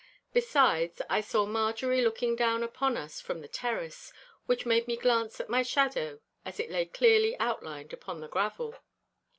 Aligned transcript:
Besides, 0.33 0.99
I 1.11 1.21
saw 1.21 1.45
Marjorie 1.45 2.01
looking 2.01 2.35
down 2.35 2.63
upon 2.63 2.97
us 2.97 3.21
from 3.21 3.41
the 3.41 3.47
terrace, 3.47 4.11
which 4.47 4.65
made 4.65 4.87
me 4.87 4.97
glance 4.97 5.39
at 5.39 5.47
my 5.47 5.61
shadow 5.61 6.21
as 6.43 6.59
it 6.59 6.71
lay 6.71 6.85
clearly 6.87 7.37
outlined 7.39 7.93
upon 7.93 8.19
the 8.19 8.27
gravel. 8.27 8.73